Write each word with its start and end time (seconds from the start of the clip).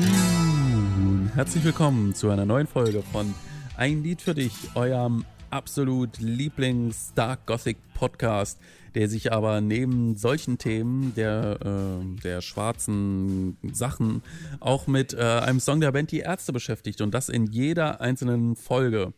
Nun, 0.00 1.30
herzlich 1.34 1.62
willkommen 1.64 2.14
zu 2.14 2.30
einer 2.30 2.46
neuen 2.46 2.66
Folge 2.66 3.02
von 3.02 3.34
Ein 3.76 4.02
Lied 4.02 4.22
für 4.22 4.34
dich, 4.34 4.54
eurem 4.74 5.26
absolut 5.50 6.18
Lieblings-Dark 6.18 7.46
Gothic 7.46 7.76
Podcast, 7.92 8.58
der 8.94 9.08
sich 9.08 9.32
aber 9.32 9.60
neben 9.60 10.16
solchen 10.16 10.56
Themen 10.56 11.14
der, 11.14 11.58
äh, 11.62 12.20
der 12.22 12.40
schwarzen 12.40 13.58
Sachen 13.72 14.22
auch 14.60 14.86
mit 14.86 15.12
äh, 15.12 15.18
einem 15.18 15.60
Song 15.60 15.80
der 15.80 15.92
Band 15.92 16.12
Die 16.12 16.20
Ärzte 16.20 16.52
beschäftigt 16.52 17.02
und 17.02 17.12
das 17.12 17.28
in 17.28 17.46
jeder 17.46 18.00
einzelnen 18.00 18.56
Folge. 18.56 19.12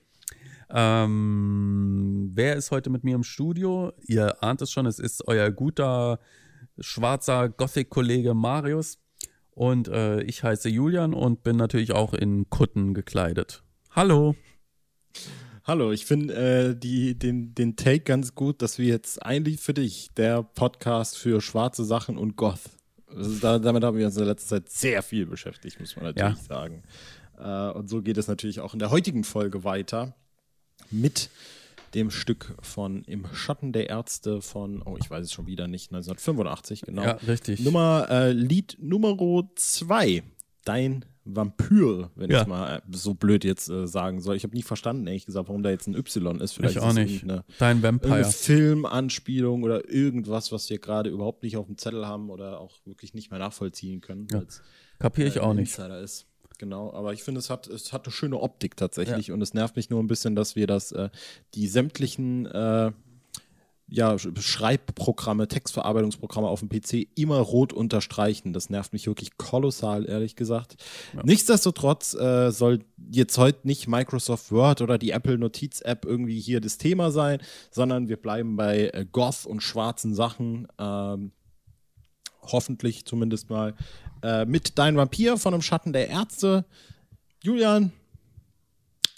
Ähm, 0.68 2.32
wer 2.34 2.56
ist 2.56 2.70
heute 2.72 2.90
mit 2.90 3.04
mir 3.04 3.14
im 3.14 3.24
Studio? 3.24 3.92
Ihr 4.06 4.42
ahnt 4.42 4.62
es 4.62 4.72
schon, 4.72 4.86
es 4.86 4.98
ist 4.98 5.28
euer 5.28 5.50
guter 5.50 6.18
schwarzer 6.80 7.48
Gothic-Kollege 7.50 8.34
Marius. 8.34 8.98
Und 9.54 9.88
äh, 9.88 10.22
ich 10.22 10.42
heiße 10.42 10.68
Julian 10.68 11.14
und 11.14 11.42
bin 11.42 11.56
natürlich 11.56 11.92
auch 11.92 12.14
in 12.14 12.48
Kutten 12.48 12.94
gekleidet. 12.94 13.62
Hallo. 13.90 14.34
Hallo, 15.64 15.92
ich 15.92 16.06
finde 16.06 16.34
äh, 16.34 16.74
den, 16.74 17.54
den 17.54 17.76
Take 17.76 18.00
ganz 18.00 18.34
gut, 18.34 18.62
dass 18.62 18.78
wir 18.78 18.86
jetzt 18.86 19.22
eigentlich 19.22 19.60
für 19.60 19.74
dich 19.74 20.10
der 20.16 20.42
Podcast 20.42 21.18
für 21.18 21.40
schwarze 21.40 21.84
Sachen 21.84 22.18
und 22.18 22.36
Goth. 22.36 22.70
Da, 23.40 23.58
damit 23.58 23.84
haben 23.84 23.98
wir 23.98 24.06
uns 24.06 24.16
in 24.16 24.24
der 24.24 24.32
letzten 24.32 24.48
Zeit 24.48 24.70
sehr 24.70 25.02
viel 25.02 25.26
beschäftigt, 25.26 25.78
muss 25.78 25.94
man 25.96 26.06
natürlich 26.06 26.38
ja. 26.38 26.44
sagen. 26.44 26.82
Äh, 27.38 27.78
und 27.78 27.88
so 27.88 28.02
geht 28.02 28.16
es 28.16 28.26
natürlich 28.26 28.60
auch 28.60 28.72
in 28.72 28.78
der 28.78 28.90
heutigen 28.90 29.22
Folge 29.22 29.64
weiter 29.64 30.16
mit 30.90 31.28
dem 31.94 32.10
Stück 32.10 32.56
von 32.60 33.04
Im 33.04 33.26
Schatten 33.32 33.72
der 33.72 33.88
Ärzte 33.88 34.40
von, 34.40 34.82
oh, 34.82 34.96
ich 35.00 35.10
weiß 35.10 35.24
es 35.24 35.32
schon 35.32 35.46
wieder 35.46 35.68
nicht, 35.68 35.92
1985, 35.92 36.82
genau. 36.82 37.02
Ja, 37.02 37.12
richtig. 37.26 37.60
Nummer, 37.60 38.06
äh, 38.10 38.32
Lied 38.32 38.76
Nummer 38.80 39.16
2, 39.54 40.22
Dein 40.64 41.04
Vampyr, 41.24 42.10
wenn 42.16 42.30
ja. 42.30 42.42
ich 42.42 42.46
mal 42.48 42.76
äh, 42.76 42.80
so 42.90 43.14
blöd 43.14 43.44
jetzt 43.44 43.68
äh, 43.68 43.86
sagen 43.86 44.20
soll. 44.20 44.36
Ich 44.36 44.42
habe 44.42 44.54
nie 44.54 44.62
verstanden, 44.62 45.06
ehrlich 45.06 45.26
gesagt, 45.26 45.48
warum 45.48 45.62
da 45.62 45.70
jetzt 45.70 45.86
ein 45.86 45.94
Y 45.94 46.40
ist. 46.40 46.52
Vielleicht 46.52 46.76
ich 46.76 46.82
auch 46.82 46.92
nicht. 46.92 47.22
Eine, 47.22 47.44
Dein 47.58 47.82
Vampire. 47.82 48.14
Eine 48.14 48.24
Filmanspielung 48.24 49.62
oder 49.62 49.88
irgendwas, 49.88 50.50
was 50.50 50.68
wir 50.68 50.78
gerade 50.78 51.10
überhaupt 51.10 51.42
nicht 51.42 51.56
auf 51.56 51.66
dem 51.66 51.78
Zettel 51.78 52.06
haben 52.06 52.30
oder 52.30 52.60
auch 52.60 52.78
wirklich 52.84 53.14
nicht 53.14 53.30
mehr 53.30 53.38
nachvollziehen 53.38 54.00
können. 54.00 54.26
Ja. 54.32 54.42
Kapiere 54.98 55.28
ich 55.28 55.36
äh, 55.36 55.40
auch 55.40 55.54
nicht. 55.54 55.78
Insider 55.78 56.00
ist 56.00 56.26
genau. 56.62 56.92
Aber 56.92 57.12
ich 57.12 57.24
finde, 57.24 57.40
es 57.40 57.50
hat, 57.50 57.66
es 57.66 57.92
hat 57.92 58.06
eine 58.06 58.12
schöne 58.12 58.38
Optik 58.38 58.76
tatsächlich 58.76 59.26
ja. 59.26 59.34
und 59.34 59.42
es 59.42 59.52
nervt 59.52 59.74
mich 59.74 59.90
nur 59.90 60.00
ein 60.00 60.06
bisschen, 60.06 60.36
dass 60.36 60.54
wir 60.54 60.68
das, 60.68 60.92
äh, 60.92 61.10
die 61.54 61.66
sämtlichen 61.66 62.46
äh, 62.46 62.92
ja, 63.88 64.16
Schreibprogramme, 64.16 65.48
Textverarbeitungsprogramme 65.48 66.46
auf 66.46 66.60
dem 66.60 66.68
PC 66.68 67.08
immer 67.16 67.38
rot 67.38 67.72
unterstreichen. 67.72 68.52
Das 68.52 68.70
nervt 68.70 68.92
mich 68.92 69.08
wirklich 69.08 69.36
kolossal, 69.38 70.08
ehrlich 70.08 70.36
gesagt. 70.36 70.76
Ja. 71.14 71.22
Nichtsdestotrotz 71.24 72.14
äh, 72.14 72.52
soll 72.52 72.84
jetzt 73.10 73.36
heute 73.38 73.66
nicht 73.66 73.88
Microsoft 73.88 74.52
Word 74.52 74.82
oder 74.82 74.98
die 74.98 75.10
Apple 75.10 75.38
Notiz-App 75.38 76.04
irgendwie 76.04 76.38
hier 76.38 76.60
das 76.60 76.78
Thema 76.78 77.10
sein, 77.10 77.40
sondern 77.72 78.08
wir 78.08 78.18
bleiben 78.18 78.54
bei 78.56 78.90
äh, 78.94 79.04
Goth 79.10 79.46
und 79.46 79.64
schwarzen 79.64 80.14
Sachen. 80.14 80.68
Ähm, 80.78 81.32
hoffentlich 82.42 83.04
zumindest 83.04 83.50
mal, 83.50 83.74
äh, 84.22 84.44
mit 84.44 84.78
Dein 84.78 84.96
Vampir 84.96 85.36
von 85.36 85.54
einem 85.54 85.62
Schatten 85.62 85.92
der 85.92 86.08
Ärzte. 86.08 86.64
Julian, 87.42 87.92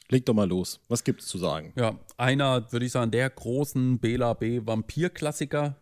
leg 0.09 0.25
doch 0.27 0.35
mal 0.35 0.49
los. 0.49 0.81
Was 0.89 1.05
gibt's 1.05 1.27
zu 1.27 1.39
sagen? 1.39 1.73
Ja, 1.77 1.99
einer, 2.17 2.71
würde 2.73 2.87
ich 2.87 2.93
sagen, 2.93 3.11
der 3.11 3.29
großen 3.31 3.99
Bela 3.99 4.35
B. 4.35 4.61
Vampir-Klassiker. 4.65 5.77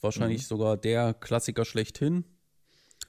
Wahrscheinlich 0.00 0.42
mhm. 0.42 0.46
sogar 0.46 0.76
der 0.76 1.14
Klassiker 1.14 1.64
schlechthin. 1.64 2.24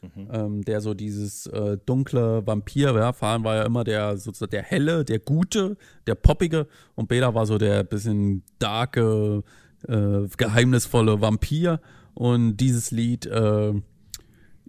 Mhm. 0.01 0.29
Ähm, 0.31 0.63
der 0.63 0.79
so 0.79 0.93
dieses 0.93 1.45
äh, 1.47 1.77
dunkle 1.85 2.45
Vampir, 2.47 2.95
ja, 2.95 3.11
Fahren 3.11 3.43
war 3.43 3.57
ja 3.57 3.63
immer 3.63 3.83
der 3.83 4.17
sozusagen 4.17 4.51
der 4.51 4.63
helle, 4.63 5.03
der 5.03 5.19
gute, 5.19 5.75
der 6.07 6.15
poppige 6.15 6.67
und 6.95 7.09
Bela 7.09 7.33
war 7.33 7.45
so 7.45 7.57
der 7.57 7.83
bisschen 7.83 8.43
darke, 8.59 9.43
äh, 9.87 10.27
geheimnisvolle 10.37 11.19
Vampir. 11.19 11.81
Und 12.13 12.57
dieses 12.57 12.91
Lied, 12.91 13.25
äh, 13.25 13.73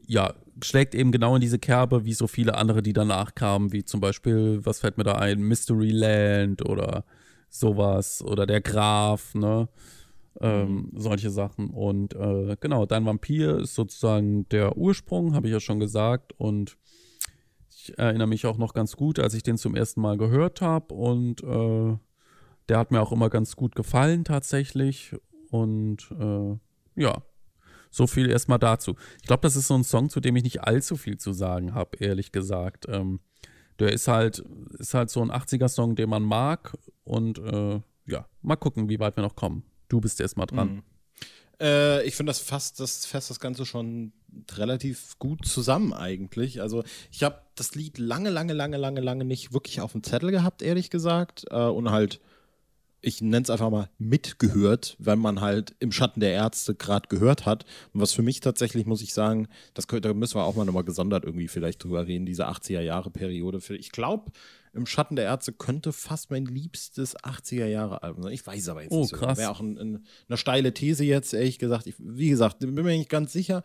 ja, 0.07 0.35
schlägt 0.63 0.95
eben 0.95 1.13
genau 1.13 1.35
in 1.35 1.41
diese 1.41 1.59
Kerbe, 1.59 2.05
wie 2.05 2.13
so 2.13 2.27
viele 2.27 2.57
andere, 2.57 2.83
die 2.83 2.93
danach 2.93 3.35
kamen, 3.35 3.73
wie 3.73 3.85
zum 3.85 4.01
Beispiel, 4.01 4.61
was 4.65 4.81
fällt 4.81 4.99
mir 4.99 5.05
da 5.05 5.15
ein, 5.15 5.41
Mystery 5.41 5.91
Land 5.91 6.65
oder 6.65 7.05
sowas 7.49 8.23
oder 8.23 8.47
der 8.47 8.61
Graf, 8.61 9.35
ne? 9.35 9.69
Ähm, 10.41 10.89
mhm. 10.93 11.01
solche 11.01 11.31
Sachen. 11.31 11.71
Und 11.71 12.15
äh, 12.15 12.57
genau, 12.61 12.87
Dein 12.87 13.05
Vampir 13.05 13.59
ist 13.59 13.75
sozusagen 13.75 14.49
der 14.49 14.77
Ursprung, 14.77 15.35
habe 15.35 15.49
ich 15.49 15.53
ja 15.53 15.61
schon 15.61 15.81
gesagt. 15.81 16.33
Und 16.39 16.79
ich 17.69 17.99
erinnere 17.99 18.29
mich 18.29 18.47
auch 18.47 18.57
noch 18.57 18.73
ganz 18.73 18.97
gut, 18.97 19.19
als 19.19 19.35
ich 19.35 19.43
den 19.43 19.59
zum 19.59 19.75
ersten 19.75 20.01
Mal 20.01 20.17
gehört 20.17 20.61
habe. 20.61 20.95
Und 20.95 21.43
äh, 21.43 21.97
der 22.69 22.79
hat 22.79 22.93
mir 22.93 23.01
auch 23.01 23.13
immer 23.13 23.29
ganz 23.29 23.57
gut 23.57 23.75
gefallen 23.75 24.25
tatsächlich. 24.25 25.17
Und 25.51 26.11
äh, 26.19 26.57
ja, 27.01 27.23
so 27.91 28.07
viel 28.07 28.31
erstmal 28.31 28.59
dazu. 28.59 28.97
Ich 29.21 29.27
glaube, 29.27 29.43
das 29.43 29.57
ist 29.57 29.67
so 29.67 29.75
ein 29.75 29.85
Song, 29.85 30.11
zu 30.11 30.21
dem 30.21 30.37
ich 30.37 30.45
nicht 30.45 30.63
allzu 30.63 30.97
viel 30.97 31.19
zu 31.19 31.33
sagen 31.33 31.75
habe, 31.75 31.97
ehrlich 31.99 32.33
gesagt. 32.33 32.87
Ähm, 32.89 33.21
der 33.79 33.93
ist 33.93 34.09
halt, 34.09 34.45
ist 34.79 34.95
halt 34.95 35.11
so 35.11 35.23
ein 35.23 35.31
80er-Song, 35.31 35.97
den 35.97 36.11
man 36.11 36.23
mag. 36.23 36.77
Und 37.05 37.39
äh, 37.39 37.81
ja, 38.07 38.27
mal 38.43 38.57
gucken, 38.57 38.89
wie 38.89 39.01
weit 39.01 39.17
wir 39.17 39.23
noch 39.23 39.37
kommen. 39.37 39.65
Du 39.89 40.01
bist 40.01 40.21
erstmal 40.21 40.47
dran. 40.47 40.75
Mhm. 40.75 40.83
Äh, 41.61 42.05
ich 42.05 42.15
finde, 42.15 42.31
das 42.31 42.41
fasst 42.41 42.79
das, 42.81 43.07
fasst 43.07 43.31
das 43.31 43.41
Ganze 43.41 43.67
schon 43.67 44.13
relativ 44.53 45.19
gut 45.19 45.47
zusammen 45.47 45.93
eigentlich. 45.93 46.61
Also 46.61 46.85
ich 47.11 47.23
habe 47.23 47.43
das 47.55 47.75
Lied 47.75 47.99
lange, 47.99 48.31
lange, 48.31 48.53
lange, 48.53 48.77
lange, 48.77 49.01
lange 49.01 49.25
nicht 49.25 49.53
wirklich 49.53 49.81
auf 49.81 49.93
dem 49.93 50.03
Zettel 50.03 50.31
gehabt, 50.31 50.63
ehrlich 50.63 50.91
gesagt. 50.91 51.47
Äh, 51.51 51.57
und 51.57 51.91
halt 51.91 52.21
ich 53.03 53.21
nenne 53.21 53.43
es 53.43 53.51
einfach 53.51 53.71
mal 53.71 53.89
mitgehört, 53.99 54.97
wenn 54.99 55.19
man 55.19 55.41
halt 55.41 55.75
im 55.79 55.93
Schatten 55.93 56.21
der 56.21 56.33
Ärzte 56.33 56.75
gerade 56.75 57.09
gehört 57.09 57.47
hat. 57.47 57.65
Und 57.93 58.01
was 58.01 58.13
für 58.13 58.23
mich 58.23 58.41
tatsächlich, 58.41 58.87
muss 58.87 59.03
ich 59.03 59.15
sagen, 59.15 59.49
das 59.75 59.87
da 59.87 60.15
müssen 60.15 60.35
wir 60.35 60.45
auch 60.45 60.57
mal 60.57 60.65
nochmal 60.65 60.85
gesondert 60.85 61.25
irgendwie 61.25 61.49
vielleicht 61.49 61.83
drüber 61.83 62.07
reden, 62.07 62.27
diese 62.27 62.49
80er 62.49 62.81
Jahre 62.81 63.11
Periode. 63.11 63.61
Ich 63.77 63.93
glaube, 63.93 64.33
im 64.73 64.87
Schatten 64.87 65.17
der 65.17 65.25
Ärzte 65.25 65.53
könnte 65.53 65.93
fast 65.93 66.31
mein 66.31 66.45
liebstes 66.45 67.17
80er 67.19 67.67
Jahre 67.67 68.03
Album 68.03 68.23
sein. 68.23 68.33
Ich 68.33 68.47
weiß 68.47 68.69
aber 68.69 68.83
jetzt 68.83 68.93
oh, 68.93 69.01
nicht. 69.01 69.11
So. 69.11 69.17
Krass. 69.17 69.39
Wäre 69.39 69.51
auch 69.51 69.61
ein, 69.61 69.79
ein, 69.79 70.05
eine 70.29 70.37
steile 70.37 70.73
These 70.75 71.05
jetzt, 71.05 71.33
ehrlich 71.33 71.59
gesagt. 71.59 71.87
Ich, 71.87 71.95
wie 71.99 72.29
gesagt, 72.29 72.61
bin 72.61 72.75
mir 72.75 72.85
nicht 72.85 73.09
ganz 73.09 73.33
sicher. 73.33 73.63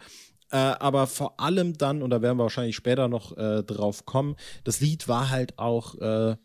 Äh, 0.51 0.57
aber 0.57 1.07
vor 1.07 1.39
allem 1.39 1.77
dann, 1.77 2.01
und 2.01 2.11
da 2.11 2.21
werden 2.21 2.37
wir 2.37 2.43
wahrscheinlich 2.43 2.75
später 2.75 3.07
noch 3.07 3.35
äh, 3.37 3.63
drauf 3.63 4.05
kommen, 4.05 4.35
das 4.63 4.79
Lied 4.79 5.07
war 5.07 5.29
halt 5.29 5.57
auch 5.57 5.95
äh, 5.95 6.37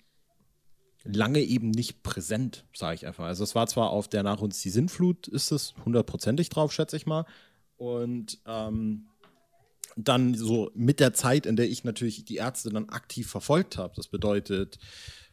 lange 1.04 1.40
eben 1.40 1.70
nicht 1.70 2.02
präsent, 2.02 2.64
sage 2.74 2.94
ich 2.94 3.06
einfach. 3.06 3.24
Also 3.24 3.44
es 3.44 3.54
war 3.54 3.66
zwar 3.66 3.90
auf 3.90 4.08
der 4.08 4.22
Nach 4.22 4.40
uns 4.40 4.60
die 4.60 4.70
Sinnflut, 4.70 5.28
ist 5.28 5.50
es 5.50 5.74
hundertprozentig 5.84 6.48
drauf, 6.48 6.72
schätze 6.72 6.96
ich 6.96 7.06
mal. 7.06 7.24
Und 7.76 8.38
ähm, 8.46 9.06
dann 9.96 10.34
so 10.34 10.70
mit 10.74 11.00
der 11.00 11.12
Zeit, 11.14 11.46
in 11.46 11.56
der 11.56 11.68
ich 11.68 11.84
natürlich 11.84 12.24
die 12.24 12.36
Ärzte 12.36 12.70
dann 12.70 12.90
aktiv 12.90 13.28
verfolgt 13.28 13.78
habe, 13.78 13.94
das 13.96 14.08
bedeutet 14.08 14.78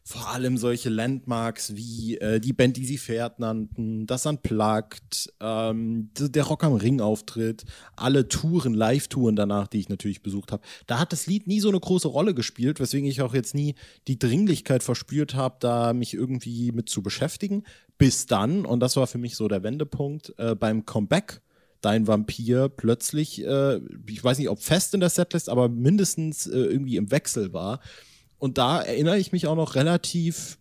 vor 0.07 0.29
allem 0.29 0.55
solche 0.55 0.87
Landmarks 0.87 1.75
wie 1.75 2.17
äh, 2.19 2.39
die 2.39 2.53
Band, 2.53 2.77
die 2.77 2.85
sie 2.85 2.97
fährt 2.97 3.39
nannten, 3.39 4.07
das 4.07 4.25
Unplugged, 4.25 5.33
ähm, 5.41 6.11
der 6.17 6.45
Rock 6.45 6.63
am 6.63 6.75
Ring 6.75 7.01
Auftritt, 7.01 7.65
alle 7.97 8.29
Touren, 8.29 8.73
Live-Touren 8.73 9.35
danach, 9.35 9.67
die 9.67 9.79
ich 9.79 9.89
natürlich 9.89 10.23
besucht 10.23 10.53
habe. 10.53 10.63
Da 10.85 10.99
hat 10.99 11.11
das 11.11 11.27
Lied 11.27 11.45
nie 11.47 11.59
so 11.59 11.67
eine 11.67 11.81
große 11.81 12.07
Rolle 12.07 12.33
gespielt, 12.33 12.79
weswegen 12.79 13.09
ich 13.09 13.21
auch 13.21 13.33
jetzt 13.33 13.53
nie 13.53 13.75
die 14.07 14.17
Dringlichkeit 14.17 14.81
verspürt 14.81 15.35
habe, 15.35 15.57
da 15.59 15.91
mich 15.91 16.13
irgendwie 16.13 16.71
mit 16.71 16.87
zu 16.87 17.01
beschäftigen. 17.01 17.63
Bis 17.97 18.27
dann, 18.27 18.65
und 18.65 18.79
das 18.79 18.95
war 18.95 19.07
für 19.07 19.17
mich 19.17 19.35
so 19.35 19.49
der 19.49 19.63
Wendepunkt, 19.63 20.33
äh, 20.37 20.55
beim 20.55 20.85
Comeback 20.85 21.41
dein 21.81 22.07
Vampir 22.07 22.69
plötzlich, 22.69 23.45
äh, 23.45 23.81
ich 24.07 24.23
weiß 24.23 24.37
nicht, 24.37 24.49
ob 24.49 24.63
fest 24.63 24.93
in 24.93 25.01
der 25.01 25.09
Setlist, 25.09 25.49
aber 25.49 25.67
mindestens 25.67 26.47
äh, 26.47 26.57
irgendwie 26.57 26.95
im 26.95 27.11
Wechsel 27.11 27.51
war. 27.51 27.81
Und 28.39 28.57
da 28.57 28.81
erinnere 28.81 29.17
ich 29.17 29.31
mich 29.31 29.47
auch 29.47 29.55
noch 29.55 29.75
relativ 29.75 30.57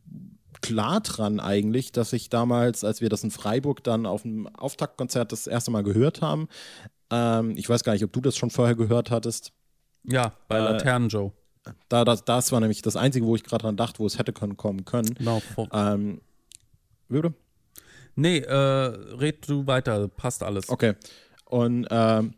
klar 0.62 1.00
dran 1.00 1.40
eigentlich, 1.40 1.92
dass 1.92 2.12
ich 2.12 2.30
damals, 2.30 2.84
als 2.84 3.00
wir 3.00 3.08
das 3.08 3.22
in 3.22 3.30
Freiburg 3.30 3.84
dann 3.84 4.06
auf 4.06 4.22
dem 4.22 4.46
Auftaktkonzert 4.48 5.30
das 5.32 5.46
erste 5.46 5.70
Mal 5.70 5.82
gehört 5.82 6.22
haben, 6.22 6.48
ähm, 7.10 7.54
ich 7.56 7.68
weiß 7.68 7.84
gar 7.84 7.92
nicht, 7.92 8.04
ob 8.04 8.12
du 8.12 8.20
das 8.20 8.36
schon 8.36 8.50
vorher 8.50 8.74
gehört 8.74 9.10
hattest. 9.10 9.52
Ja, 10.04 10.32
bei 10.48 10.58
äh, 10.58 10.62
Laternen 10.62 11.08
Joe. 11.08 11.32
Da, 11.88 12.04
das, 12.04 12.24
das 12.24 12.52
war 12.52 12.60
nämlich 12.60 12.82
das 12.82 12.96
Einzige, 12.96 13.26
wo 13.26 13.34
ich 13.34 13.42
gerade 13.42 13.62
dran 13.62 13.76
dachte, 13.76 13.98
wo 13.98 14.06
es 14.06 14.18
hätte 14.18 14.32
kommen 14.32 14.84
können. 14.84 15.14
Genau. 15.14 15.42
Ähm, 15.72 16.20
würde? 17.08 17.34
Nee, 18.14 18.38
äh, 18.38 18.54
red 18.54 19.48
du 19.48 19.66
weiter, 19.66 20.08
passt 20.08 20.42
alles. 20.42 20.68
Okay. 20.68 20.94
Und 21.44 21.86
ähm, 21.90 22.34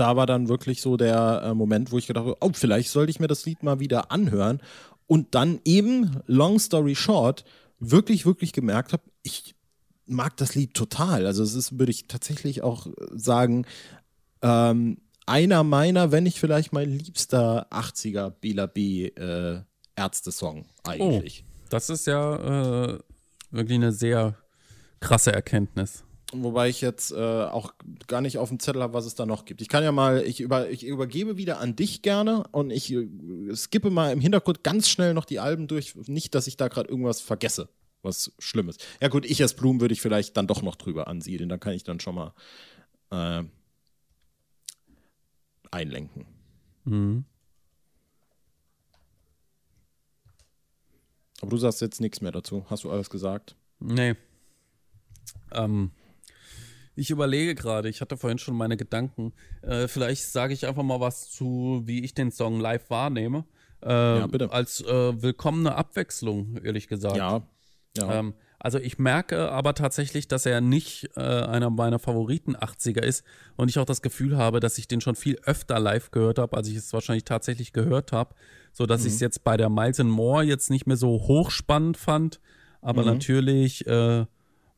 da 0.00 0.16
war 0.16 0.26
dann 0.26 0.48
wirklich 0.48 0.80
so 0.80 0.96
der 0.96 1.42
äh, 1.44 1.54
Moment, 1.54 1.92
wo 1.92 1.98
ich 1.98 2.06
gedacht 2.06 2.26
habe, 2.26 2.36
oh, 2.40 2.50
vielleicht 2.52 2.90
sollte 2.90 3.10
ich 3.10 3.20
mir 3.20 3.28
das 3.28 3.44
Lied 3.46 3.62
mal 3.62 3.80
wieder 3.80 4.10
anhören. 4.10 4.60
Und 5.06 5.34
dann 5.34 5.60
eben, 5.64 6.20
long 6.26 6.58
story 6.58 6.94
short, 6.94 7.44
wirklich, 7.78 8.24
wirklich 8.24 8.52
gemerkt 8.52 8.92
habe, 8.92 9.02
ich 9.22 9.54
mag 10.06 10.36
das 10.36 10.54
Lied 10.54 10.74
total. 10.74 11.26
Also 11.26 11.42
es 11.42 11.54
ist, 11.54 11.78
würde 11.78 11.90
ich 11.90 12.06
tatsächlich 12.06 12.62
auch 12.62 12.86
sagen, 13.12 13.66
ähm, 14.42 14.98
einer 15.26 15.64
meiner, 15.64 16.12
wenn 16.12 16.24
nicht 16.24 16.38
vielleicht 16.38 16.72
mein 16.72 16.90
liebster 16.90 17.70
80er 17.70 18.30
Bela 18.30 18.66
B. 18.66 19.06
Äh, 19.06 19.62
Ärzte-Song 19.94 20.66
eigentlich. 20.84 21.44
Oh, 21.46 21.66
das 21.68 21.90
ist 21.90 22.06
ja 22.06 22.94
äh, 22.94 22.98
wirklich 23.50 23.76
eine 23.76 23.92
sehr 23.92 24.36
krasse 25.00 25.32
Erkenntnis. 25.32 26.04
Wobei 26.34 26.70
ich 26.70 26.80
jetzt 26.80 27.12
äh, 27.12 27.16
auch 27.44 27.74
gar 28.06 28.22
nicht 28.22 28.38
auf 28.38 28.48
dem 28.48 28.58
Zettel 28.58 28.82
habe, 28.82 28.94
was 28.94 29.04
es 29.04 29.14
da 29.14 29.26
noch 29.26 29.44
gibt. 29.44 29.60
Ich 29.60 29.68
kann 29.68 29.84
ja 29.84 29.92
mal, 29.92 30.22
ich, 30.22 30.40
über, 30.40 30.70
ich 30.70 30.84
übergebe 30.84 31.36
wieder 31.36 31.60
an 31.60 31.76
dich 31.76 32.00
gerne 32.00 32.44
und 32.52 32.70
ich 32.70 32.90
äh, 32.90 33.06
skippe 33.54 33.90
mal 33.90 34.12
im 34.12 34.20
Hintergrund 34.20 34.64
ganz 34.64 34.88
schnell 34.88 35.12
noch 35.12 35.26
die 35.26 35.40
Alben 35.40 35.68
durch. 35.68 35.94
Nicht, 36.06 36.34
dass 36.34 36.46
ich 36.46 36.56
da 36.56 36.68
gerade 36.68 36.88
irgendwas 36.88 37.20
vergesse, 37.20 37.68
was 38.00 38.32
Schlimmes. 38.38 38.78
Ja 39.02 39.08
gut, 39.08 39.26
ich 39.26 39.42
als 39.42 39.54
Blumen 39.54 39.82
würde 39.82 39.92
ich 39.92 40.00
vielleicht 40.00 40.34
dann 40.38 40.46
doch 40.46 40.62
noch 40.62 40.76
drüber 40.76 41.06
ansiedeln. 41.06 41.50
Da 41.50 41.58
kann 41.58 41.74
ich 41.74 41.84
dann 41.84 42.00
schon 42.00 42.14
mal 42.14 42.32
äh, 43.10 43.44
einlenken. 45.70 46.24
Mhm. 46.84 47.26
Aber 51.42 51.50
du 51.50 51.56
sagst 51.58 51.82
jetzt 51.82 52.00
nichts 52.00 52.22
mehr 52.22 52.32
dazu. 52.32 52.64
Hast 52.70 52.84
du 52.84 52.90
alles 52.90 53.10
gesagt? 53.10 53.54
Nee. 53.80 54.14
Ähm, 55.50 55.90
ich 56.94 57.10
überlege 57.10 57.54
gerade, 57.54 57.88
ich 57.88 58.00
hatte 58.00 58.16
vorhin 58.16 58.38
schon 58.38 58.56
meine 58.56 58.76
Gedanken. 58.76 59.32
Äh, 59.62 59.88
vielleicht 59.88 60.24
sage 60.24 60.52
ich 60.54 60.66
einfach 60.66 60.82
mal 60.82 61.00
was 61.00 61.30
zu, 61.30 61.82
wie 61.84 62.04
ich 62.04 62.14
den 62.14 62.30
Song 62.30 62.60
live 62.60 62.90
wahrnehme. 62.90 63.44
Äh, 63.82 64.18
ja, 64.18 64.26
bitte. 64.26 64.52
Als 64.52 64.80
äh, 64.82 65.22
willkommene 65.22 65.74
Abwechslung, 65.74 66.58
ehrlich 66.62 66.88
gesagt. 66.88 67.16
Ja. 67.16 67.42
ja. 67.96 68.18
Ähm, 68.18 68.34
also 68.58 68.78
ich 68.78 68.96
merke 68.98 69.50
aber 69.50 69.74
tatsächlich, 69.74 70.28
dass 70.28 70.46
er 70.46 70.60
nicht 70.60 71.10
äh, 71.16 71.20
einer 71.20 71.68
meiner 71.68 71.98
Favoriten 71.98 72.54
80er 72.54 73.00
ist 73.00 73.24
und 73.56 73.68
ich 73.68 73.80
auch 73.80 73.84
das 73.84 74.02
Gefühl 74.02 74.36
habe, 74.36 74.60
dass 74.60 74.78
ich 74.78 74.86
den 74.86 75.00
schon 75.00 75.16
viel 75.16 75.36
öfter 75.42 75.80
live 75.80 76.12
gehört 76.12 76.38
habe, 76.38 76.56
als 76.56 76.68
ich 76.68 76.76
es 76.76 76.92
wahrscheinlich 76.92 77.24
tatsächlich 77.24 77.72
gehört 77.72 78.12
habe, 78.12 78.36
so 78.72 78.86
dass 78.86 79.00
mhm. 79.00 79.08
ich 79.08 79.14
es 79.14 79.20
jetzt 79.20 79.42
bei 79.42 79.56
der 79.56 79.68
Miles 79.68 79.98
and 79.98 80.10
More 80.10 80.44
jetzt 80.44 80.70
nicht 80.70 80.86
mehr 80.86 80.96
so 80.96 81.08
hochspannend 81.08 81.96
fand, 81.96 82.38
aber 82.80 83.02
mhm. 83.02 83.08
natürlich 83.08 83.84
äh, 83.88 84.26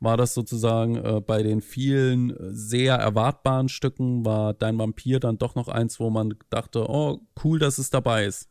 war 0.04 0.16
das 0.16 0.34
sozusagen 0.34 0.96
äh, 0.96 1.20
bei 1.20 1.42
den 1.42 1.60
vielen 1.60 2.30
äh, 2.30 2.54
sehr 2.54 2.94
erwartbaren 2.96 3.68
Stücken, 3.68 4.24
war 4.24 4.54
Dein 4.54 4.78
Vampir 4.78 5.20
dann 5.20 5.38
doch 5.38 5.54
noch 5.54 5.68
eins, 5.68 5.98
wo 5.98 6.10
man 6.10 6.34
dachte, 6.50 6.88
oh, 6.88 7.20
cool, 7.42 7.58
dass 7.58 7.78
es 7.78 7.90
dabei 7.90 8.26
ist. 8.26 8.48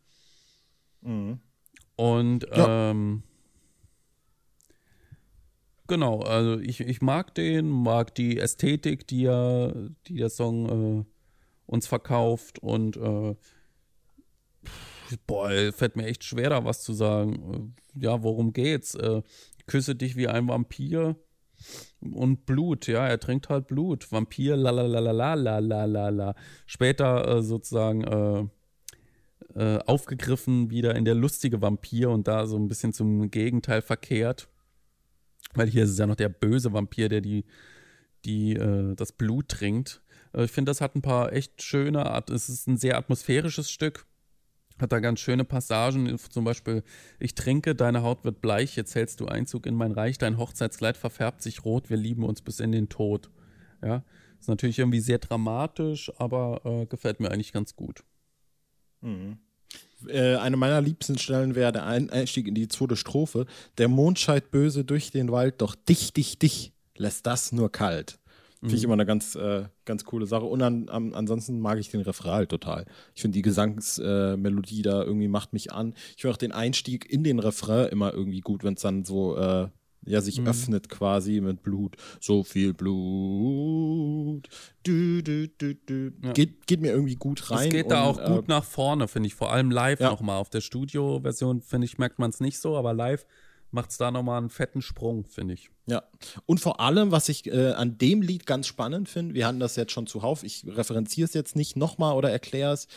Mhm. 1.02 1.40
Und 1.96 2.48
ja. 2.56 2.92
ähm, 2.92 3.24
genau, 5.88 6.22
also 6.22 6.60
ich, 6.60 6.80
ich 6.80 7.02
mag 7.02 7.36
den, 7.36 7.70
mag 7.70 8.16
die 8.16 8.40
Ästhetik, 8.40 9.08
die 9.08 9.26
er, 9.26 9.92
die 10.08 10.16
der 10.16 10.30
Song 10.30 11.02
äh, 11.02 11.06
uns 11.66 11.88
verkauft 11.88 12.60
und 12.60 12.98
äh, 12.98 13.36
boah, 15.28 15.50
fällt 15.72 15.96
mir 15.96 16.08
echt 16.08 16.24
schwer, 16.24 16.50
da 16.50 16.66
was 16.66 16.82
zu 16.82 16.94
sagen. 16.94 17.74
Äh, 17.96 18.00
ja, 18.04 18.24
worum 18.24 18.54
geht's? 18.54 18.96
Äh, 18.96 19.22
küsse 19.68 19.96
dich 19.96 20.16
wie 20.16 20.28
ein 20.28 20.48
Vampir 20.48 21.16
und 22.00 22.46
Blut, 22.46 22.88
ja, 22.88 23.08
er 23.08 23.20
trinkt 23.20 23.50
halt 23.50 23.68
Blut. 23.68 24.12
Vampir, 24.12 24.56
la 24.58 24.72
la 24.72 24.84
la 24.84 25.00
la 25.00 25.34
la 25.34 25.60
la 25.60 25.86
la 25.86 26.10
la. 26.10 26.36
Später 26.66 27.38
äh, 27.38 27.44
sozusagen 27.44 28.04
äh, 28.04 28.46
äh, 29.56 29.80
aufgegriffen 29.86 30.70
wieder 30.70 30.96
in 30.96 31.06
der 31.06 31.16
lustige 31.16 31.62
Vampir 31.62 32.10
und 32.10 32.28
da 32.28 32.46
so 32.46 32.58
ein 32.58 32.68
bisschen 32.68 32.94
zum 32.94 33.30
Gegenteil 33.30 33.82
verkehrt. 33.82 34.50
Weil 35.54 35.68
hier 35.68 35.84
ist 35.84 35.92
es 35.92 36.00
ja 36.00 36.08
noch 36.08 36.16
der 36.16 36.30
böse 36.30 36.74
Vampir, 36.74 37.10
der 37.10 37.22
die, 37.22 37.46
die 38.26 38.54
äh, 38.54 38.96
das 38.96 39.12
Blut 39.12 39.50
trinkt. 39.50 40.02
Äh, 40.34 40.46
ich 40.46 40.52
finde, 40.52 40.70
das 40.70 40.82
hat 40.82 40.96
ein 40.96 41.02
paar 41.02 41.34
echt 41.34 41.62
schöne, 41.62 42.24
es 42.32 42.50
ist 42.50 42.68
ein 42.68 42.78
sehr 42.78 42.98
atmosphärisches 42.98 43.70
Stück 43.70 44.06
hat 44.84 44.92
da 44.92 45.00
ganz 45.00 45.20
schöne 45.20 45.44
Passagen, 45.44 46.16
zum 46.30 46.44
Beispiel, 46.44 46.84
ich 47.20 47.34
trinke, 47.34 47.74
deine 47.74 48.04
Haut 48.04 48.24
wird 48.24 48.42
bleich, 48.42 48.76
jetzt 48.76 48.94
hältst 48.94 49.20
du 49.20 49.26
Einzug 49.26 49.66
in 49.66 49.74
mein 49.74 49.92
Reich, 49.92 50.20
dein 50.20 50.38
Hochzeitskleid 50.38 50.98
verfärbt 50.98 51.42
sich 51.42 51.66
rot, 51.66 51.90
wir 51.90 51.98
lieben 51.98 52.24
uns 52.24 52.42
bis 52.42 52.60
in 52.60 52.72
den 52.72 52.90
Tod. 52.90 53.32
Ja, 53.82 54.04
ist 54.40 54.48
natürlich 54.48 54.80
irgendwie 54.80 55.00
sehr 55.00 55.18
dramatisch, 55.18 56.12
aber 56.18 56.62
äh, 56.66 56.86
gefällt 56.86 57.20
mir 57.20 57.32
eigentlich 57.32 57.54
ganz 57.54 57.76
gut. 57.76 58.04
Mhm. 59.02 59.38
Äh, 60.08 60.36
eine 60.36 60.58
meiner 60.58 60.82
liebsten 60.82 61.18
Stellen 61.18 61.56
wäre 61.56 61.72
der 61.72 61.86
Einstieg 61.86 62.48
in 62.48 62.56
die 62.56 62.68
zweite 62.68 62.96
Strophe. 62.96 63.46
Der 63.78 63.88
Mond 63.88 64.20
scheint 64.20 64.52
böse 64.52 64.84
durch 64.84 65.12
den 65.12 65.32
Wald, 65.32 65.62
doch 65.62 65.76
dich, 65.76 66.14
dich, 66.14 66.40
dich 66.40 66.74
lässt 66.96 67.26
das 67.26 67.52
nur 67.52 67.72
kalt. 67.72 68.20
Finde 68.64 68.76
ich 68.76 68.82
mhm. 68.82 68.86
immer 68.86 68.94
eine 68.94 69.06
ganz, 69.06 69.36
äh, 69.36 69.66
ganz 69.84 70.06
coole 70.06 70.26
Sache. 70.26 70.46
Und 70.46 70.62
an, 70.62 70.88
an, 70.88 71.14
ansonsten 71.14 71.60
mag 71.60 71.80
ich 71.80 71.90
den 71.90 72.00
Refrain 72.00 72.48
total. 72.48 72.86
Ich 73.14 73.22
finde 73.22 73.36
die 73.36 73.42
Gesangsmelodie 73.42 74.80
äh, 74.80 74.84
da 74.84 75.04
irgendwie 75.04 75.28
macht 75.28 75.52
mich 75.52 75.74
an. 75.74 75.94
Ich 76.16 76.22
finde 76.22 76.34
auch 76.34 76.38
den 76.38 76.54
Einstieg 76.54 77.10
in 77.12 77.24
den 77.24 77.40
Refrain 77.40 77.90
immer 77.90 78.14
irgendwie 78.14 78.40
gut, 78.40 78.64
wenn 78.64 78.76
es 78.76 78.82
dann 78.82 79.04
so 79.04 79.36
äh, 79.36 79.68
ja, 80.06 80.22
sich 80.22 80.40
mhm. 80.40 80.48
öffnet 80.48 80.90
quasi 80.90 81.42
mit 81.42 81.64
Blut. 81.64 81.96
So 82.20 82.44
viel 82.44 82.74
Blut. 82.74 84.48
Du, 84.84 85.22
du, 85.22 85.48
du. 85.48 86.12
Ja. 86.24 86.32
Geht, 86.34 86.68
geht 86.68 86.82
mir 86.82 86.92
irgendwie 86.92 87.16
gut 87.16 87.52
rein. 87.52 87.68
Es 87.68 87.74
geht 87.74 87.92
da 87.92 88.04
auch 88.04 88.24
gut 88.24 88.46
äh, 88.46 88.52
nach 88.52 88.64
vorne, 88.64 89.08
finde 89.08 89.28
ich. 89.28 89.36
Vor 89.36 89.52
allem 89.52 89.72
live 89.72 90.00
ja. 90.00 90.10
nochmal. 90.10 90.40
Auf 90.40 90.50
der 90.50 90.62
Studio-Version, 90.62 91.62
finde 91.62 91.86
ich, 91.86 91.98
merkt 91.98 92.20
man 92.20 92.30
es 92.30 92.40
nicht 92.40 92.60
so, 92.60 92.78
aber 92.78 92.94
live 92.94 93.26
macht 93.74 93.90
es 93.90 93.98
da 93.98 94.12
nochmal 94.12 94.38
einen 94.38 94.50
fetten 94.50 94.82
Sprung, 94.82 95.26
finde 95.26 95.56
ich. 95.56 95.70
Ja, 95.86 96.04
und 96.46 96.60
vor 96.60 96.80
allem, 96.80 97.12
was 97.12 97.28
ich 97.28 97.48
äh, 97.48 97.72
an 97.72 97.98
dem 97.98 98.22
Lied 98.22 98.46
ganz 98.46 98.68
spannend 98.68 99.10
finde, 99.10 99.34
wir 99.34 99.46
hatten 99.46 99.60
das 99.60 99.76
jetzt 99.76 99.92
schon 99.92 100.08
zuhauf, 100.08 100.44
ich 100.44 100.66
referenziere 100.68 101.26
es 101.26 101.34
jetzt 101.34 101.56
nicht 101.56 101.76
nochmal 101.76 102.16
oder 102.16 102.32
erkläre 102.32 102.74
es, 102.74 102.88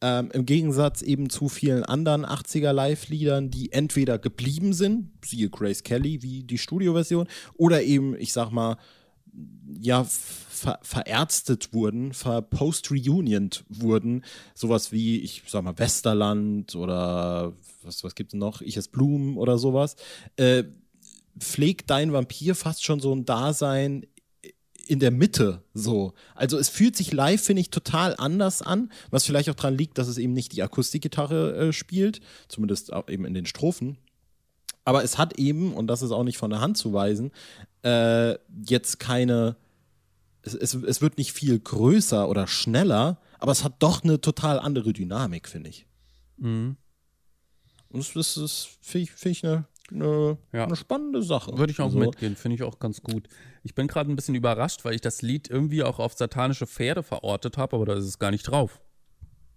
ähm, 0.00 0.30
im 0.32 0.44
Gegensatz 0.44 1.02
eben 1.02 1.30
zu 1.30 1.48
vielen 1.48 1.84
anderen 1.84 2.26
80er 2.26 2.72
Live-Liedern, 2.72 3.50
die 3.50 3.72
entweder 3.72 4.18
geblieben 4.18 4.72
sind, 4.72 5.12
siehe 5.24 5.50
Grace 5.50 5.84
Kelly 5.84 6.22
wie 6.22 6.42
die 6.42 6.58
Studioversion, 6.58 7.28
oder 7.54 7.82
eben, 7.82 8.16
ich 8.16 8.32
sag 8.32 8.50
mal, 8.50 8.76
ja, 9.80 10.04
ver 10.04 10.78
verärztet 10.82 11.72
wurden, 11.72 12.12
ver 12.12 12.42
post-reunioned 12.42 13.64
wurden. 13.68 14.24
Sowas 14.54 14.92
wie, 14.92 15.20
ich 15.20 15.42
sag 15.46 15.64
mal, 15.64 15.78
Westerland 15.78 16.74
oder 16.74 17.54
was, 17.82 18.04
was 18.04 18.14
gibt 18.14 18.32
es 18.32 18.38
noch? 18.38 18.60
Ich 18.60 18.76
es 18.76 18.88
Blumen 18.88 19.36
oder 19.36 19.58
sowas. 19.58 19.96
Äh, 20.36 20.64
pflegt 21.38 21.90
dein 21.90 22.12
Vampir 22.12 22.54
fast 22.54 22.84
schon 22.84 23.00
so 23.00 23.14
ein 23.14 23.24
Dasein 23.24 24.06
in 24.86 24.98
der 24.98 25.10
Mitte 25.10 25.62
so. 25.74 26.12
Also 26.34 26.58
es 26.58 26.68
fühlt 26.68 26.96
sich 26.96 27.12
live, 27.12 27.42
finde 27.42 27.60
ich, 27.62 27.70
total 27.70 28.14
anders 28.18 28.62
an, 28.62 28.92
was 29.10 29.24
vielleicht 29.24 29.48
auch 29.48 29.54
daran 29.54 29.76
liegt, 29.76 29.98
dass 29.98 30.08
es 30.08 30.18
eben 30.18 30.32
nicht 30.32 30.52
die 30.52 30.62
Akustikgitarre 30.62 31.68
äh, 31.68 31.72
spielt, 31.72 32.20
zumindest 32.48 32.92
eben 33.08 33.24
in 33.24 33.34
den 33.34 33.46
Strophen. 33.46 33.96
Aber 34.84 35.04
es 35.04 35.16
hat 35.18 35.38
eben, 35.38 35.72
und 35.74 35.86
das 35.86 36.02
ist 36.02 36.10
auch 36.10 36.24
nicht 36.24 36.38
von 36.38 36.50
der 36.50 36.60
Hand 36.60 36.76
zu 36.76 36.92
weisen, 36.92 37.30
äh, 37.82 38.38
jetzt 38.66 38.98
keine, 38.98 39.56
es, 40.42 40.54
es, 40.54 40.74
es 40.74 41.00
wird 41.00 41.18
nicht 41.18 41.32
viel 41.32 41.58
größer 41.58 42.28
oder 42.28 42.46
schneller, 42.46 43.20
aber 43.38 43.52
es 43.52 43.64
hat 43.64 43.74
doch 43.80 44.04
eine 44.04 44.20
total 44.20 44.58
andere 44.58 44.92
Dynamik, 44.92 45.48
finde 45.48 45.70
ich. 45.70 45.86
Mhm. 46.36 46.76
Und 47.88 48.16
das, 48.16 48.36
ist, 48.36 48.78
finde 48.80 49.04
ich, 49.04 49.12
find 49.12 49.36
ich 49.36 49.44
eine, 49.44 49.64
eine, 49.90 50.38
ja. 50.52 50.64
eine, 50.64 50.76
spannende 50.76 51.22
Sache. 51.22 51.58
Würde 51.58 51.72
ich 51.72 51.80
auch 51.80 51.86
also, 51.86 51.98
mitgehen, 51.98 52.36
finde 52.36 52.54
ich 52.54 52.62
auch 52.62 52.78
ganz 52.78 53.02
gut. 53.02 53.28
Ich 53.62 53.74
bin 53.74 53.86
gerade 53.86 54.10
ein 54.10 54.16
bisschen 54.16 54.34
überrascht, 54.34 54.84
weil 54.84 54.94
ich 54.94 55.00
das 55.00 55.22
Lied 55.22 55.50
irgendwie 55.50 55.82
auch 55.82 55.98
auf 55.98 56.14
satanische 56.14 56.66
Pferde 56.66 57.02
verortet 57.02 57.58
habe, 57.58 57.76
aber 57.76 57.84
da 57.84 57.94
ist 57.94 58.06
es 58.06 58.18
gar 58.18 58.30
nicht 58.30 58.44
drauf. 58.44 58.80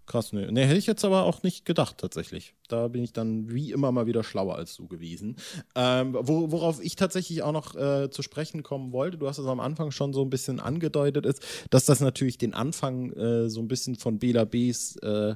Krass, 0.05 0.33
ne. 0.33 0.51
Ne, 0.51 0.65
hätte 0.65 0.77
ich 0.77 0.85
jetzt 0.85 1.03
aber 1.03 1.23
auch 1.23 1.41
nicht 1.41 1.65
gedacht, 1.65 1.97
tatsächlich. 1.97 2.53
Da 2.67 2.89
bin 2.89 3.03
ich 3.03 3.11
dann 3.11 3.51
wie 3.51 3.71
immer 3.71 3.91
mal 3.91 4.05
wieder 4.05 4.23
schlauer 4.23 4.55
als 4.55 4.75
du 4.75 4.87
gewesen. 4.87 5.37
Ähm, 5.73 6.15
wo, 6.19 6.51
worauf 6.51 6.79
ich 6.83 6.95
tatsächlich 6.95 7.41
auch 7.41 7.51
noch 7.51 7.75
äh, 7.75 8.11
zu 8.11 8.21
sprechen 8.21 8.61
kommen 8.61 8.91
wollte, 8.91 9.17
du 9.17 9.27
hast 9.27 9.39
es 9.39 9.47
am 9.47 9.59
Anfang 9.59 9.89
schon 9.89 10.13
so 10.13 10.21
ein 10.21 10.29
bisschen 10.29 10.59
angedeutet, 10.59 11.25
ist, 11.25 11.41
dass 11.71 11.85
das 11.85 12.01
natürlich 12.01 12.37
den 12.37 12.53
Anfang 12.53 13.11
äh, 13.13 13.49
so 13.49 13.61
ein 13.61 13.67
bisschen 13.67 13.95
von 13.95 14.19
Bela 14.19 14.45
Bs 14.45 14.97
äh, 14.97 15.35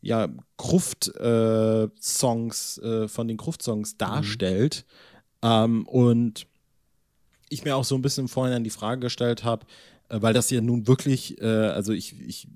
ja, 0.00 0.28
Gruft-Songs, 0.56 2.78
äh, 2.78 3.08
von 3.08 3.28
den 3.28 3.36
Gruft-Songs 3.36 3.98
darstellt. 3.98 4.84
Mhm. 5.42 5.48
Ähm, 5.48 5.86
und 5.86 6.46
ich 7.48 7.64
mir 7.64 7.76
auch 7.76 7.84
so 7.84 7.94
ein 7.94 8.02
bisschen 8.02 8.26
vorhin 8.28 8.56
an 8.56 8.64
die 8.64 8.70
Frage 8.70 9.00
gestellt 9.00 9.44
habe, 9.44 9.66
äh, 10.08 10.20
weil 10.20 10.34
das 10.34 10.50
ja 10.50 10.60
nun 10.60 10.86
wirklich, 10.86 11.40
äh, 11.40 11.46
also 11.46 11.92
ich, 11.92 12.20
ich 12.20 12.46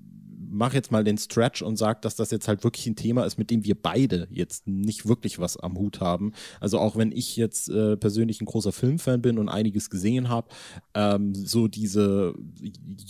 mache 0.57 0.75
jetzt 0.75 0.91
mal 0.91 1.03
den 1.03 1.17
Stretch 1.17 1.61
und 1.61 1.77
sage, 1.77 1.99
dass 2.01 2.15
das 2.15 2.31
jetzt 2.31 2.47
halt 2.47 2.63
wirklich 2.63 2.87
ein 2.87 2.95
Thema 2.95 3.25
ist, 3.25 3.37
mit 3.37 3.49
dem 3.51 3.63
wir 3.63 3.75
beide 3.75 4.27
jetzt 4.31 4.67
nicht 4.67 5.07
wirklich 5.07 5.39
was 5.39 5.57
am 5.57 5.77
Hut 5.77 6.01
haben. 6.01 6.33
Also 6.59 6.79
auch 6.79 6.95
wenn 6.95 7.11
ich 7.11 7.37
jetzt 7.37 7.69
äh, 7.69 7.95
persönlich 7.95 8.41
ein 8.41 8.45
großer 8.45 8.71
Filmfan 8.71 9.21
bin 9.21 9.37
und 9.37 9.49
einiges 9.49 9.89
gesehen 9.89 10.29
habe, 10.29 10.49
ähm, 10.93 11.33
so 11.33 11.67
diese 11.67 12.33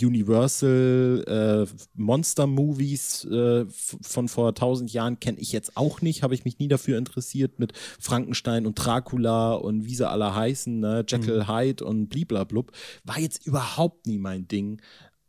Universal 0.01 1.23
äh, 1.67 1.73
Monster 1.95 2.47
Movies 2.47 3.25
äh, 3.25 3.65
von 3.67 4.27
vor 4.27 4.53
tausend 4.53 4.91
Jahren 4.93 5.19
kenne 5.19 5.39
ich 5.39 5.51
jetzt 5.51 5.77
auch 5.77 6.01
nicht, 6.01 6.23
habe 6.23 6.35
ich 6.35 6.45
mich 6.45 6.59
nie 6.59 6.67
dafür 6.67 6.97
interessiert 6.97 7.59
mit 7.59 7.73
Frankenstein 7.99 8.65
und 8.65 8.75
Dracula 8.75 9.53
und 9.53 9.85
wie 9.85 9.95
sie 9.95 10.07
alle 10.07 10.35
heißen, 10.35 10.79
ne? 10.79 11.05
Jekyll 11.07 11.39
mhm. 11.39 11.47
Hyde 11.47 11.85
und 11.85 12.07
bliblablub, 12.09 12.71
war 13.03 13.19
jetzt 13.19 13.45
überhaupt 13.45 14.05
nie 14.07 14.17
mein 14.17 14.47
Ding. 14.47 14.81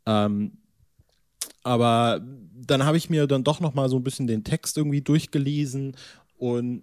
Ähm, 0.06 0.58
Aber 1.68 2.22
dann 2.66 2.86
habe 2.86 2.96
ich 2.96 3.10
mir 3.10 3.26
dann 3.26 3.44
doch 3.44 3.60
noch 3.60 3.74
mal 3.74 3.90
so 3.90 3.96
ein 3.96 4.02
bisschen 4.02 4.26
den 4.26 4.42
Text 4.42 4.78
irgendwie 4.78 5.02
durchgelesen 5.02 5.94
und 6.38 6.82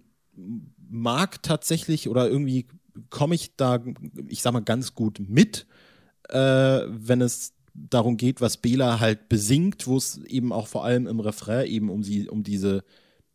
mag 0.88 1.42
tatsächlich 1.42 2.08
oder 2.08 2.30
irgendwie 2.30 2.68
komme 3.10 3.34
ich 3.34 3.56
da, 3.56 3.82
ich 4.28 4.42
sag 4.42 4.52
mal, 4.52 4.60
ganz 4.60 4.94
gut 4.94 5.18
mit, 5.18 5.66
äh, 6.28 6.38
wenn 6.86 7.20
es 7.20 7.52
darum 7.74 8.16
geht, 8.16 8.40
was 8.40 8.58
Bela 8.58 9.00
halt 9.00 9.28
besingt, 9.28 9.88
wo 9.88 9.96
es 9.96 10.18
eben 10.18 10.52
auch 10.52 10.68
vor 10.68 10.84
allem 10.84 11.08
im 11.08 11.18
Refrain 11.18 11.66
eben 11.66 11.90
um 11.90 12.04
sie, 12.04 12.28
um 12.28 12.44
diese, 12.44 12.84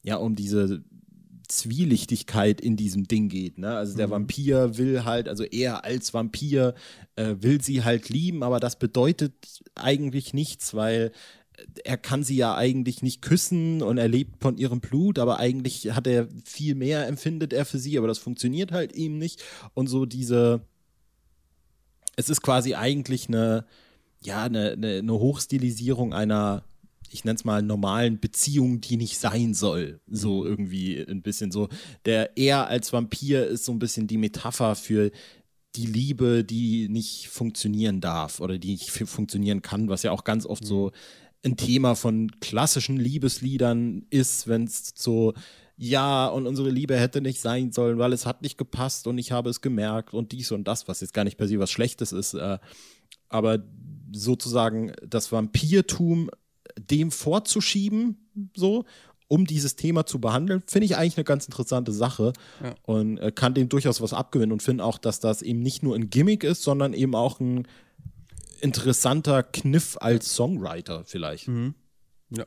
ja, 0.03 0.15
um 0.15 0.36
diese 0.36 0.86
Zwielichtigkeit 1.50 2.62
in 2.62 2.77
diesem 2.77 3.10
Ding 3.10 3.27
geht. 3.27 3.58
Ne? 3.58 3.75
Also 3.75 3.98
der 3.98 4.08
mhm. 4.08 4.12
Vampir 4.12 4.77
will 4.77 5.03
halt, 5.03 5.27
also 5.27 5.43
er 5.43 5.84
als 5.84 6.13
Vampir 6.13 6.75
äh, 7.17 7.36
will 7.41 7.62
sie 7.62 7.84
halt 7.84 8.08
lieben, 8.08 8.41
aber 8.41 8.62
das 8.62 8.79
bedeutet 8.79 9.34
eigentlich 9.75 10.34
nichts, 10.34 10.74
weil 10.74 11.12
er 11.84 11.98
kann 11.98 12.24
sie 12.24 12.36
ja 12.36 12.55
eigentlich 12.55 13.01
nicht 13.01 13.22
küssen 13.22 13.81
und 13.81 13.98
er 13.98 14.08
lebt 14.08 14.41
von 14.41 14.58
ihrem 14.58 14.79
Blut, 14.79 15.20
aber 15.20 15.39
eigentlich 15.39 15.91
hat 15.93 16.08
er 16.08 16.27
viel 16.43 16.75
mehr, 16.75 17.08
empfindet 17.08 17.53
er 17.53 17.65
für 17.65 17.79
sie, 17.79 17.98
aber 17.98 18.08
das 18.08 18.17
funktioniert 18.17 18.72
halt 18.72 18.96
ihm 18.96 19.17
nicht. 19.17 19.43
Und 19.74 19.88
so 19.88 20.05
diese, 20.05 20.62
es 22.15 22.29
ist 22.29 22.41
quasi 22.41 22.75
eigentlich 22.75 23.27
eine, 23.27 23.65
ja, 24.24 24.43
eine, 24.43 24.72
eine, 24.72 24.98
eine 25.00 25.13
Hochstilisierung 25.13 26.13
einer, 26.13 26.63
ich 27.10 27.25
nenne 27.25 27.36
es 27.36 27.46
mal, 27.46 27.62
normalen 27.62 28.20
Beziehung, 28.20 28.79
die 28.81 28.98
nicht 28.98 29.17
sein 29.17 29.53
soll. 29.53 30.00
So 30.08 30.46
irgendwie 30.46 31.00
ein 31.00 31.22
bisschen 31.22 31.51
so. 31.51 31.67
Der 32.05 32.38
er 32.38 32.67
als 32.67 32.93
Vampir 32.93 33.48
ist 33.48 33.65
so 33.65 33.72
ein 33.72 33.79
bisschen 33.79 34.08
die 34.08 34.17
Metapher 34.17 34.75
für 34.75 35.12
die 35.75 35.86
Liebe, 35.86 36.43
die 36.43 36.89
nicht 36.89 37.29
funktionieren 37.29 38.01
darf 38.01 38.39
oder 38.39 38.58
die 38.58 38.72
nicht 38.72 38.91
funktionieren 38.91 39.62
kann, 39.62 39.89
was 39.89 40.03
ja 40.03 40.12
auch 40.12 40.24
ganz 40.24 40.46
oft 40.46 40.65
so 40.65 40.91
ein 41.43 41.57
Thema 41.57 41.95
von 41.95 42.31
klassischen 42.39 42.98
Liebesliedern 42.98 44.05
ist, 44.10 44.48
wenn 44.48 44.65
es 44.65 44.93
so, 44.95 45.33
ja, 45.75 46.27
und 46.27 46.45
unsere 46.45 46.69
Liebe 46.69 46.95
hätte 46.95 47.21
nicht 47.21 47.41
sein 47.41 47.71
sollen, 47.71 47.98
weil 47.98 48.13
es 48.13 48.25
hat 48.25 48.43
nicht 48.43 48.57
gepasst 48.57 49.07
und 49.07 49.17
ich 49.17 49.31
habe 49.31 49.50
es 49.50 49.62
gemerkt 49.62 50.13
und 50.13 50.31
dies 50.31 50.51
und 50.51 50.67
das, 50.67 50.88
was 50.88 51.01
jetzt 51.01 51.13
gar 51.13 51.24
nicht 51.24 51.38
per 51.38 51.48
se 51.48 51.57
was 51.57 51.71
Schlechtes 51.71 52.12
ist, 52.12 52.36
äh, 52.36 52.60
aber 53.29 53.63
sozusagen 54.12 54.91
das 55.05 55.31
Vampirtum 55.31 56.29
dem 56.77 57.12
vorzuschieben, 57.12 58.17
so, 58.55 58.86
um 59.27 59.45
dieses 59.45 59.75
Thema 59.77 60.05
zu 60.05 60.19
behandeln, 60.19 60.62
finde 60.67 60.86
ich 60.86 60.98
eigentlich 60.98 61.17
eine 61.17 61.24
ganz 61.24 61.45
interessante 61.45 61.93
Sache 61.93 62.33
ja. 62.62 62.75
und 62.83 63.17
äh, 63.17 63.31
kann 63.31 63.53
dem 63.53 63.69
durchaus 63.69 64.01
was 64.01 64.13
abgewinnen 64.13 64.51
und 64.51 64.62
finde 64.62 64.83
auch, 64.83 64.98
dass 64.98 65.19
das 65.19 65.41
eben 65.41 65.62
nicht 65.62 65.83
nur 65.83 65.95
ein 65.95 66.10
Gimmick 66.10 66.43
ist, 66.43 66.63
sondern 66.63 66.93
eben 66.93 67.15
auch 67.15 67.39
ein 67.39 67.65
interessanter 68.62 69.44
Kniff 69.44 69.98
als 70.00 70.34
Songwriter 70.34 71.03
vielleicht. 71.06 71.48
Mhm. 71.48 71.75
Ja. 72.30 72.46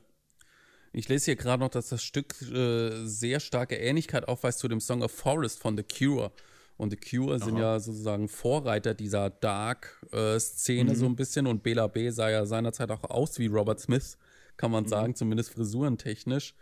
Ich 0.93 1.09
lese 1.09 1.27
hier 1.27 1.37
gerade 1.37 1.63
noch, 1.63 1.71
dass 1.71 1.89
das 1.89 2.03
Stück 2.03 2.41
äh, 2.43 3.05
sehr 3.07 3.41
starke 3.41 3.77
Ähnlichkeit 3.77 4.29
aufweist 4.29 4.61
zu 4.61 4.69
dem 4.69 4.81
Song 4.81 5.03
A 5.03 5.09
Forest 5.09 5.59
von 5.59 5.77
The 5.77 5.83
Cure. 5.83 6.33
Und 6.77 6.91
The 6.91 6.97
Cure 6.97 7.39
sind 7.39 7.57
ja 7.57 7.79
sozusagen 7.79 8.29
Vorreiter 8.29 8.95
dieser 8.95 9.31
Dark-Szene 9.31 10.91
äh, 10.91 10.95
mhm. 10.95 10.99
so 10.99 11.07
ein 11.07 11.17
bisschen. 11.17 11.47
Und 11.47 11.63
Bela 11.63 11.87
B 11.87 12.11
sah 12.11 12.31
ja 12.31 12.47
seinerzeit 12.47 12.91
auch 12.91 13.05
aus 13.05 13.39
wie 13.39 13.47
Robert 13.47 13.81
Smith, 13.81 14.19
kann 14.57 14.71
man 14.71 14.85
mhm. 14.85 14.89
sagen, 14.89 15.15
zumindest 15.15 15.51
frisurentechnisch. 15.51 16.55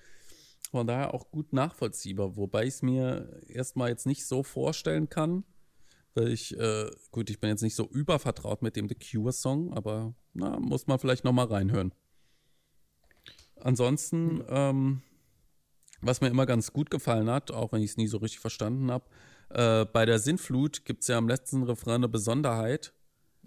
Von 0.71 0.87
daher 0.87 1.12
auch 1.12 1.30
gut 1.30 1.52
nachvollziehbar, 1.52 2.37
wobei 2.37 2.62
ich 2.62 2.75
es 2.75 2.82
mir 2.82 3.42
erstmal 3.49 3.90
jetzt 3.90 4.06
nicht 4.06 4.25
so 4.25 4.42
vorstellen 4.42 5.11
kann, 5.11 5.44
weil 6.14 6.28
ich, 6.28 6.57
äh, 6.59 6.90
gut, 7.11 7.31
ich 7.31 7.40
bin 7.40 7.50
jetzt 7.50 7.62
nicht 7.62 7.75
so 7.75 7.88
übervertraut 7.88 8.62
mit 8.62 8.76
dem 8.76 8.88
The 8.88 8.95
Cure-Song, 8.95 9.73
aber 9.73 10.14
na, 10.35 10.59
muss 10.59 10.87
man 10.87 10.99
vielleicht 10.99 11.25
nochmal 11.25 11.47
reinhören. 11.47 11.92
Ansonsten, 13.57 14.35
mhm. 14.35 14.45
ähm, 14.49 15.02
was 16.00 16.21
mir 16.21 16.28
immer 16.28 16.47
ganz 16.47 16.73
gut 16.73 16.90
gefallen 16.90 17.31
hat, 17.31 17.50
auch 17.50 17.73
wenn 17.73 17.83
ich 17.83 17.92
es 17.92 17.97
nie 17.97 18.09
so 18.09 18.19
richtig 18.19 18.40
verstanden 18.40 18.90
habe, 18.90 19.04
äh, 19.50 19.85
bei 19.85 20.04
der 20.04 20.19
Sinnflut 20.19 20.85
gibt 20.85 21.02
es 21.02 21.09
ja 21.09 21.19
am 21.19 21.28
letzten 21.28 21.62
Refrain 21.62 21.97
eine 21.97 22.09
Besonderheit, 22.09 22.92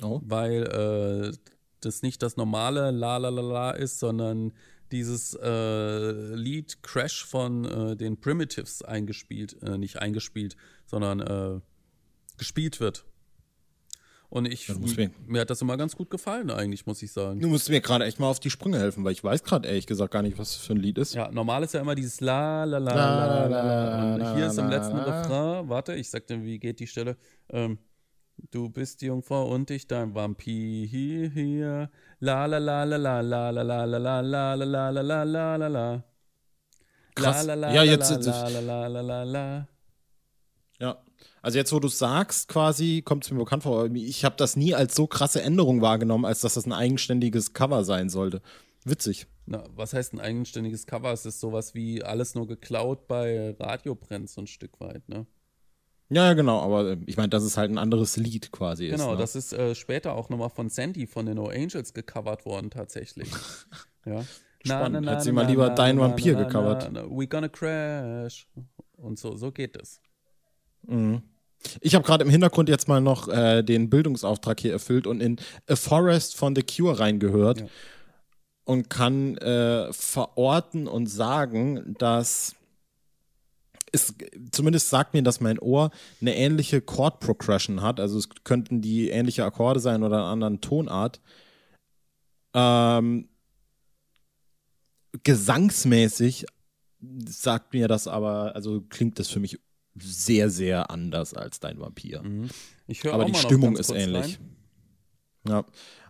oh. 0.01 0.21
weil 0.23 0.63
äh, 0.63 1.37
das 1.81 2.01
nicht 2.01 2.21
das 2.21 2.37
normale 2.37 2.91
La 2.91 3.17
La 3.17 3.29
La 3.29 3.41
La 3.41 3.71
ist, 3.71 3.99
sondern 3.99 4.53
dieses 4.91 5.33
äh, 5.41 6.35
Lied 6.35 6.83
Crash 6.83 7.25
von 7.25 7.65
äh, 7.65 7.95
den 7.95 8.19
Primitives 8.19 8.81
eingespielt, 8.83 9.61
äh, 9.63 9.77
nicht 9.77 9.97
eingespielt, 9.97 10.55
sondern 10.85 11.19
äh, 11.19 11.59
gespielt 12.37 12.79
wird. 12.79 13.05
Und 14.29 14.47
ich, 14.47 14.67
mir, 15.27 15.41
hat 15.41 15.49
das 15.49 15.61
immer 15.61 15.77
ganz 15.77 15.95
gut 15.95 16.09
gefallen, 16.09 16.49
eigentlich, 16.49 16.85
muss 16.85 17.01
ich 17.01 17.11
sagen. 17.11 17.39
Du 17.39 17.47
musst 17.47 17.69
mir 17.69 17.79
gerade 17.79 18.05
echt 18.05 18.19
mal 18.19 18.27
auf 18.27 18.39
die 18.39 18.49
Sprünge 18.49 18.79
helfen, 18.79 19.03
weil 19.05 19.13
ich 19.13 19.23
weiß 19.23 19.43
gerade 19.43 19.67
ehrlich 19.67 19.85
gesagt 19.85 20.11
gar 20.11 20.23
nicht, 20.23 20.37
was 20.37 20.53
das 20.53 20.65
für 20.65 20.73
ein 20.73 20.77
Lied 20.77 20.97
ist. 20.97 21.13
Ja, 21.13 21.31
normal 21.31 21.63
ist 21.63 21.73
ja 21.73 21.79
immer 21.79 21.95
dieses 21.95 22.19
La, 22.21 22.63
La, 22.65 22.79
La, 22.79 22.93
La, 22.93 23.45
La, 23.45 23.47
La. 23.47 24.15
Und 24.15 24.35
hier 24.35 24.47
ist 24.47 24.57
im 24.57 24.67
letzten 24.67 24.97
Refrain, 24.97 25.69
warte, 25.69 25.93
ich 25.93 26.09
sag 26.09 26.27
dir, 26.27 26.43
wie 26.43 26.59
geht 26.59 26.79
die 26.79 26.87
Stelle? 26.87 27.17
Ähm, 27.49 27.77
du 28.51 28.69
bist 28.69 29.01
die 29.01 29.05
Jungfrau 29.05 29.47
und 29.53 29.69
ich 29.69 29.87
dein 29.87 30.13
Vampir 30.15 30.87
hier. 30.87 31.89
La, 32.19 32.45
La, 32.45 32.57
La, 32.57 32.83
La, 32.83 32.97
La, 32.97 33.21
La, 33.21 33.51
La, 33.51 33.63
La, 33.63 33.85
La, 33.85 34.21
La, 34.21 34.21
La, 34.21 34.53
La, 34.55 34.89
La, 34.89 35.01
La, 35.01 35.23
La, 35.23 35.55
La, 35.55 35.67
La. 35.67 36.03
Krass. 37.13 37.45
Ja, 37.45 37.83
jetzt. 37.83 38.25
La, 38.25 38.49
La, 38.49 38.59
La, 38.59 38.87
La, 38.87 39.01
La, 39.01 39.23
La. 39.23 39.67
Ja. 40.79 41.04
Also 41.45 41.59
jetzt, 41.59 41.71
wo 41.71 41.79
du 41.79 41.89
es 41.89 41.99
sagst, 41.99 42.47
quasi, 42.47 43.03
kommt 43.05 43.23
es 43.23 43.29
mir 43.29 43.37
bekannt 43.37 43.61
vor. 43.61 43.87
Ich 43.93 44.25
habe 44.25 44.35
das 44.35 44.55
nie 44.55 44.73
als 44.73 44.95
so 44.95 45.05
krasse 45.05 45.43
Änderung 45.43 45.79
wahrgenommen, 45.79 46.25
als 46.25 46.41
dass 46.41 46.55
das 46.55 46.65
ein 46.65 46.73
eigenständiges 46.73 47.53
Cover 47.53 47.83
sein 47.83 48.09
sollte. 48.09 48.41
Witzig. 48.83 49.27
Na, 49.45 49.63
was 49.75 49.93
heißt 49.93 50.13
ein 50.13 50.19
eigenständiges 50.19 50.87
Cover? 50.87 51.13
Es 51.13 51.23
ist 51.27 51.39
sowas 51.39 51.75
wie 51.75 52.01
alles 52.03 52.33
nur 52.33 52.47
geklaut 52.47 53.07
bei 53.07 53.55
Radio 53.59 53.93
brennt 53.93 54.27
so 54.31 54.41
ein 54.41 54.47
Stück 54.47 54.79
weit, 54.79 55.07
ne? 55.07 55.27
Ja, 56.09 56.33
genau, 56.33 56.61
aber 56.61 56.93
äh, 56.93 56.97
ich 57.05 57.15
meine, 57.15 57.29
das 57.29 57.43
ist 57.43 57.57
halt 57.57 57.69
ein 57.69 57.77
anderes 57.77 58.17
Lied 58.17 58.51
quasi. 58.51 58.87
Genau, 58.87 59.11
ist, 59.11 59.11
ne? 59.11 59.17
das 59.17 59.35
ist 59.35 59.53
äh, 59.53 59.75
später 59.75 60.15
auch 60.15 60.29
nochmal 60.29 60.49
von 60.49 60.69
Sandy 60.69 61.05
von 61.05 61.27
den 61.27 61.35
No 61.35 61.49
Angels 61.49 61.93
gecovert 61.93 62.47
worden, 62.47 62.71
tatsächlich. 62.71 63.29
ja. 64.07 64.25
Spannend. 64.65 65.07
Hätte 65.07 65.21
sie 65.21 65.31
mal 65.31 65.45
lieber 65.45 65.69
Dein 65.69 65.99
Vampir 65.99 66.33
gecovert. 66.33 66.91
We 66.91 67.27
gonna 67.27 67.49
crash. 67.49 68.47
Und 68.97 69.19
so, 69.19 69.37
so 69.37 69.51
geht 69.51 69.77
es. 69.79 70.01
Mhm. 70.87 71.21
Ich 71.81 71.95
habe 71.95 72.05
gerade 72.05 72.23
im 72.23 72.29
Hintergrund 72.29 72.69
jetzt 72.69 72.87
mal 72.87 73.01
noch 73.01 73.27
äh, 73.27 73.63
den 73.63 73.89
Bildungsauftrag 73.89 74.59
hier 74.59 74.71
erfüllt 74.71 75.07
und 75.07 75.21
in 75.21 75.37
A 75.67 75.75
Forest 75.75 76.35
von 76.35 76.55
The 76.55 76.63
Cure 76.63 76.99
reingehört 76.99 77.61
ja. 77.61 77.67
und 78.65 78.89
kann 78.89 79.37
äh, 79.37 79.91
verorten 79.93 80.87
und 80.87 81.07
sagen, 81.07 81.95
dass 81.97 82.55
es, 83.91 84.13
zumindest 84.51 84.89
sagt 84.89 85.13
mir 85.13 85.23
dass 85.23 85.39
mein 85.39 85.59
Ohr, 85.59 85.89
eine 86.21 86.35
ähnliche 86.35 86.81
Chord 86.81 87.19
Progression 87.19 87.81
hat. 87.81 87.99
Also 87.99 88.17
es 88.17 88.29
könnten 88.43 88.81
die 88.81 89.09
ähnliche 89.09 89.45
Akkorde 89.45 89.79
sein 89.79 90.03
oder 90.03 90.17
eine 90.17 90.25
andere 90.25 90.59
Tonart. 90.59 91.21
Ähm, 92.53 93.29
gesangsmäßig 95.23 96.45
sagt 97.25 97.73
mir 97.73 97.87
das 97.87 98.07
aber, 98.07 98.55
also 98.55 98.81
klingt 98.89 99.19
das 99.19 99.29
für 99.29 99.39
mich 99.39 99.59
sehr, 99.97 100.49
sehr 100.49 100.91
anders 100.91 101.33
als 101.33 101.59
dein 101.59 101.79
Vampir. 101.79 102.21
Mhm. 102.23 102.49
Aber 103.11 103.25
die 103.25 103.35
Stimmung 103.35 103.77
ist 103.77 103.91
ähnlich. 103.91 104.39
Rein. 104.39 104.55
Ja. 105.47 105.65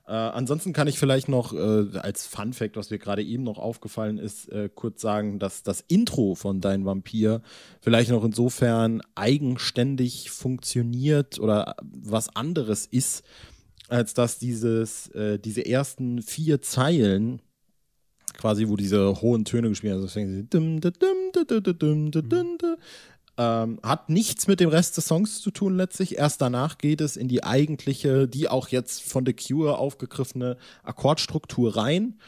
Äh, 0.08 0.12
ansonsten 0.12 0.72
kann 0.72 0.88
ich 0.88 1.00
vielleicht 1.00 1.30
noch 1.30 1.52
äh, 1.54 1.98
als 1.98 2.28
Fun 2.28 2.54
Fact, 2.54 2.78
was 2.78 2.92
mir 2.92 3.00
gerade 3.00 3.24
eben 3.24 3.44
noch 3.44 3.58
aufgefallen 3.58 4.20
ist, 4.20 4.50
äh, 4.50 4.70
kurz 4.74 5.02
sagen, 5.02 5.40
dass 5.40 5.64
das 5.64 5.84
Intro 5.88 6.36
von 6.36 6.62
Dein 6.62 6.86
Vampir 6.86 7.42
vielleicht 7.82 8.12
noch 8.12 8.24
insofern 8.24 9.02
eigenständig 9.16 10.30
funktioniert 10.30 11.40
oder 11.40 11.76
was 11.82 12.36
anderes 12.36 12.86
ist, 12.86 13.24
als 13.88 14.14
dass 14.14 14.38
dieses, 14.38 15.08
äh, 15.10 15.40
diese 15.40 15.66
ersten 15.66 16.22
vier 16.22 16.62
Zeilen 16.62 17.42
quasi, 18.38 18.68
wo 18.68 18.76
diese 18.76 19.22
hohen 19.22 19.46
Töne 19.46 19.70
gespielt 19.70 19.94
werden, 19.94 20.04
also 20.04 20.20
ähm, 23.38 23.80
hat 23.84 24.10
nichts 24.10 24.48
mit 24.48 24.60
dem 24.60 24.70
Rest 24.70 24.98
des 24.98 25.06
Songs 25.06 25.42
zu 25.42 25.52
tun 25.52 25.76
letztlich. 25.76 26.18
Erst 26.18 26.42
danach 26.42 26.78
geht 26.78 27.02
es 27.02 27.18
in 27.18 27.28
die 27.28 27.44
eigentliche, 27.44 28.28
die 28.28 28.48
auch 28.48 28.70
jetzt 28.70 29.04
von 29.04 29.26
The 29.26 29.34
Cure 29.34 29.78
aufgegriffene 29.78 30.58
Akkordstruktur 30.84 31.76
rein. 31.76 32.20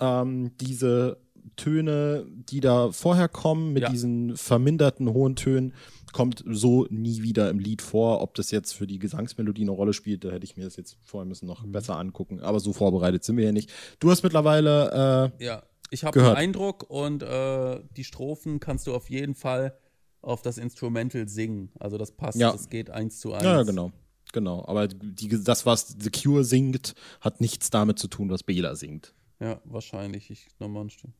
Ähm, 0.00 0.52
diese 0.60 1.18
Töne, 1.54 2.26
die 2.28 2.60
da 2.60 2.90
vorher 2.90 3.28
kommen, 3.28 3.72
mit 3.72 3.84
ja. 3.84 3.88
diesen 3.88 4.36
verminderten 4.36 5.12
hohen 5.12 5.36
Tönen, 5.36 5.72
kommt 6.12 6.42
so 6.46 6.86
nie 6.90 7.22
wieder 7.22 7.48
im 7.50 7.58
Lied 7.58 7.82
vor. 7.82 8.20
Ob 8.20 8.34
das 8.34 8.50
jetzt 8.50 8.72
für 8.72 8.86
die 8.86 8.98
Gesangsmelodie 8.98 9.62
eine 9.62 9.70
Rolle 9.70 9.92
spielt, 9.92 10.24
da 10.24 10.30
hätte 10.30 10.44
ich 10.44 10.56
mir 10.56 10.64
das 10.64 10.76
jetzt 10.76 10.98
vorher 11.04 11.26
müssen 11.26 11.46
noch 11.46 11.64
mhm. 11.64 11.72
besser 11.72 11.96
angucken. 11.96 12.40
Aber 12.40 12.58
so 12.58 12.72
vorbereitet 12.72 13.22
sind 13.22 13.36
wir 13.36 13.44
ja 13.44 13.52
nicht. 13.52 13.70
Du 14.00 14.10
hast 14.10 14.22
mittlerweile. 14.22 15.32
Äh, 15.38 15.44
ja, 15.44 15.62
ich 15.90 16.04
habe 16.04 16.18
den 16.18 16.28
Eindruck 16.28 16.90
und 16.90 17.22
äh, 17.22 17.80
die 17.96 18.04
Strophen 18.04 18.58
kannst 18.58 18.86
du 18.88 18.94
auf 18.94 19.08
jeden 19.08 19.34
Fall 19.34 19.78
auf 20.26 20.42
das 20.42 20.58
Instrumental 20.58 21.28
singen. 21.28 21.70
Also 21.78 21.98
das 21.98 22.10
passt, 22.10 22.38
ja. 22.38 22.50
das 22.50 22.68
geht 22.68 22.90
eins 22.90 23.20
zu 23.20 23.32
eins. 23.32 23.44
Ja, 23.44 23.62
genau. 23.62 23.92
Genau. 24.32 24.64
Aber 24.66 24.88
die, 24.88 25.28
das, 25.42 25.64
was 25.64 25.96
The 25.98 26.10
Cure 26.10 26.44
singt, 26.44 26.94
hat 27.20 27.40
nichts 27.40 27.70
damit 27.70 27.98
zu 27.98 28.08
tun, 28.08 28.28
was 28.28 28.42
Bela 28.42 28.74
singt. 28.74 29.14
Ja, 29.38 29.60
wahrscheinlich. 29.64 30.30
Ich 30.30 30.48
nochmal 30.58 30.84
ein 30.84 30.90
Stück. 30.90 31.12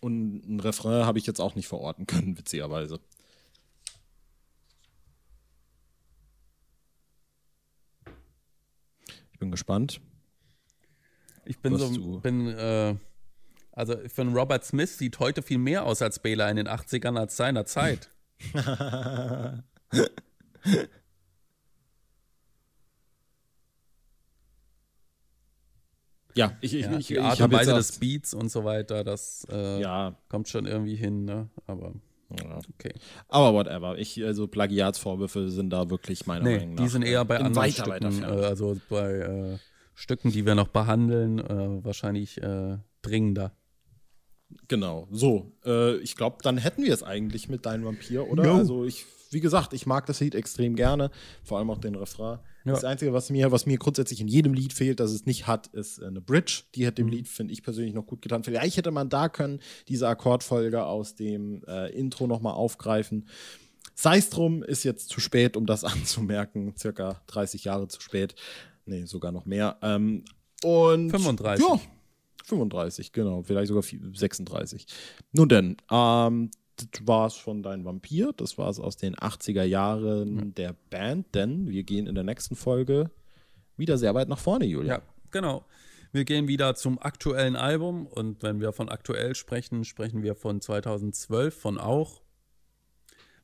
Und 0.00 0.46
ein 0.46 0.60
Refrain 0.60 1.04
habe 1.04 1.18
ich 1.18 1.26
jetzt 1.26 1.40
auch 1.40 1.56
nicht 1.56 1.66
verorten 1.66 2.06
können, 2.06 2.38
witzigerweise. 2.38 3.00
Ich 9.32 9.38
bin 9.40 9.50
gespannt. 9.50 10.00
Ich 11.44 11.58
bin 11.58 11.74
Was 11.74 11.80
so, 11.80 12.20
bin, 12.20 12.46
äh, 12.46 12.94
also 13.76 13.96
für 14.08 14.22
einen 14.22 14.34
Robert 14.36 14.64
Smith 14.64 14.98
sieht 14.98 15.20
heute 15.20 15.42
viel 15.42 15.58
mehr 15.58 15.84
aus 15.84 16.02
als 16.02 16.18
Bela 16.18 16.50
in 16.50 16.56
den 16.56 16.66
80ern 16.66 17.16
als 17.18 17.36
seiner 17.36 17.66
Zeit. 17.66 18.10
Ja, 26.34 26.52
ich, 26.60 26.74
ich, 26.74 26.84
Ja, 26.84 26.98
ich, 26.98 27.06
die 27.06 27.14
ich 27.14 27.20
Art 27.20 27.40
und 27.40 27.52
Weise 27.52 27.74
des 27.74 27.98
Beats 27.98 28.34
und 28.34 28.50
so 28.50 28.64
weiter, 28.64 29.04
das 29.04 29.46
äh, 29.50 29.80
Ja, 29.80 30.14
kommt 30.28 30.48
schon 30.48 30.66
irgendwie 30.66 30.94
hin, 30.94 31.24
ne? 31.24 31.48
Aber 31.66 31.94
ja. 32.38 32.58
okay. 32.74 32.92
Aber 33.28 33.54
whatever. 33.54 33.96
Ich, 33.98 34.22
also 34.22 34.46
Plagiatsvorwürfe 34.46 35.48
sind 35.48 35.70
da 35.70 35.88
wirklich 35.88 36.26
meiner 36.26 36.44
Nee, 36.44 36.58
Meinung 36.58 36.74
nach. 36.74 36.82
die 36.82 36.88
sind 36.90 37.02
eher 37.02 37.24
bei 37.24 37.36
in 37.36 37.46
anderen 37.46 37.66
weiter, 37.66 37.86
weiter 37.86 38.12
Stücken, 38.12 38.28
äh, 38.28 38.44
also 38.44 38.76
bei 38.90 39.12
äh, 39.12 39.58
Stücken, 39.94 40.30
die 40.30 40.44
wir 40.44 40.54
noch 40.54 40.68
behandeln, 40.68 41.38
äh, 41.38 41.84
wahrscheinlich 41.84 42.42
äh, 42.42 42.76
dringender. 43.00 43.52
Genau. 44.68 45.08
So, 45.10 45.52
äh, 45.64 45.96
ich 45.98 46.16
glaube, 46.16 46.38
dann 46.42 46.58
hätten 46.58 46.82
wir 46.82 46.92
es 46.92 47.02
eigentlich 47.02 47.48
mit 47.48 47.66
Dein 47.66 47.84
Vampir, 47.84 48.28
oder? 48.28 48.44
Jo. 48.44 48.54
Also 48.54 48.84
ich, 48.84 49.04
wie 49.30 49.40
gesagt, 49.40 49.72
ich 49.72 49.86
mag 49.86 50.06
das 50.06 50.20
Lied 50.20 50.34
extrem 50.34 50.76
gerne, 50.76 51.10
vor 51.42 51.58
allem 51.58 51.70
auch 51.70 51.78
den 51.78 51.94
Refrain. 51.94 52.38
Ja. 52.64 52.72
Das 52.72 52.84
Einzige, 52.84 53.12
was 53.12 53.30
mir, 53.30 53.52
was 53.52 53.64
mir 53.66 53.78
grundsätzlich 53.78 54.20
in 54.20 54.26
jedem 54.26 54.52
Lied 54.52 54.72
fehlt, 54.72 54.98
dass 54.98 55.12
es 55.12 55.24
nicht 55.24 55.46
hat, 55.46 55.68
ist 55.68 56.00
äh, 56.00 56.06
eine 56.06 56.20
Bridge. 56.20 56.62
Die 56.74 56.86
hat 56.86 56.98
dem 56.98 57.08
Lied, 57.08 57.28
finde 57.28 57.52
ich 57.52 57.62
persönlich, 57.62 57.94
noch 57.94 58.06
gut 58.06 58.22
getan. 58.22 58.42
Vielleicht 58.42 58.76
hätte 58.76 58.90
man 58.90 59.08
da 59.08 59.28
können 59.28 59.60
diese 59.88 60.08
Akkordfolge 60.08 60.84
aus 60.84 61.14
dem 61.14 61.62
äh, 61.68 61.92
Intro 61.92 62.26
nochmal 62.26 62.54
aufgreifen. 62.54 63.28
Sei 63.94 64.18
es 64.18 64.30
drum, 64.30 64.62
ist 64.62 64.82
jetzt 64.84 65.08
zu 65.08 65.20
spät, 65.20 65.56
um 65.56 65.66
das 65.66 65.84
anzumerken. 65.84 66.74
Circa 66.76 67.22
30 67.28 67.64
Jahre 67.64 67.88
zu 67.88 68.00
spät. 68.00 68.34
Nee, 68.84 69.04
sogar 69.04 69.32
noch 69.32 69.46
mehr. 69.46 69.78
Ähm, 69.82 70.24
und 70.62 71.10
35. 71.10 71.64
Ja, 71.64 71.80
35, 72.46 73.12
genau. 73.12 73.42
Vielleicht 73.42 73.68
sogar 73.68 73.82
vi- 73.82 74.00
36. 74.16 74.86
Nun 75.32 75.48
denn, 75.48 75.76
ähm, 75.90 76.50
das 76.76 77.06
war's 77.06 77.34
von 77.36 77.62
Dein 77.62 77.84
Vampir. 77.84 78.32
Das 78.36 78.58
war's 78.58 78.78
aus 78.78 78.96
den 78.96 79.14
80er 79.16 79.62
Jahren 79.64 80.54
der 80.54 80.74
Band, 80.90 81.34
denn 81.34 81.68
wir 81.68 81.82
gehen 81.84 82.06
in 82.06 82.14
der 82.14 82.24
nächsten 82.24 82.54
Folge 82.54 83.10
wieder 83.76 83.98
sehr 83.98 84.14
weit 84.14 84.28
nach 84.28 84.38
vorne, 84.38 84.66
Julia. 84.66 84.96
Ja, 84.96 85.02
genau. 85.30 85.64
Wir 86.12 86.24
gehen 86.24 86.48
wieder 86.48 86.74
zum 86.74 86.98
aktuellen 87.00 87.56
Album 87.56 88.06
und 88.06 88.42
wenn 88.42 88.60
wir 88.60 88.72
von 88.72 88.88
aktuell 88.88 89.34
sprechen, 89.34 89.84
sprechen 89.84 90.22
wir 90.22 90.34
von 90.34 90.60
2012, 90.60 91.54
von 91.58 91.78
auch, 91.78 92.22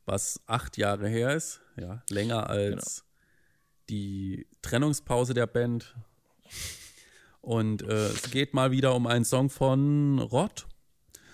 was 0.04 0.40
acht 0.46 0.76
Jahre 0.78 1.08
her 1.08 1.34
ist, 1.34 1.60
ja, 1.76 2.02
länger 2.10 2.48
als 2.50 3.04
die 3.90 4.46
Trennungspause 4.62 5.34
der 5.34 5.46
Band. 5.46 5.94
Und 7.42 7.82
äh, 7.82 8.06
es 8.06 8.30
geht 8.30 8.54
mal 8.54 8.70
wieder 8.70 8.94
um 8.94 9.06
einen 9.06 9.24
Song 9.24 9.50
von 9.50 10.18
Rod, 10.20 10.66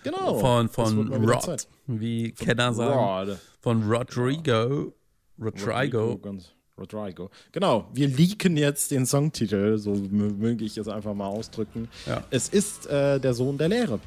Genau. 0.04 0.38
von, 0.38 0.68
von 0.68 1.12
Rod, 1.12 1.68
wie 1.86 2.32
Kenner 2.32 2.72
sagen, 2.72 3.28
Rod. 3.30 3.38
von 3.60 3.82
Rodrigo, 3.90 4.92
Rodrigo. 5.40 6.16
ganz- 6.18 6.52
Rodrigo. 6.78 7.28
Genau, 7.52 7.88
wir 7.92 8.06
leaken 8.08 8.56
jetzt 8.56 8.90
den 8.92 9.04
Songtitel, 9.04 9.76
so 9.78 9.90
mö- 9.92 10.32
möge 10.34 10.64
ich 10.64 10.78
es 10.78 10.86
einfach 10.88 11.12
mal 11.12 11.26
ausdrücken. 11.26 11.88
Ja. 12.06 12.22
Es 12.30 12.48
ist 12.48 12.86
äh, 12.86 13.18
der 13.18 13.34
Sohn 13.34 13.58
der 13.58 13.68
Lehre. 13.68 13.98